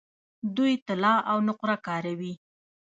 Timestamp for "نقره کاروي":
1.47-2.33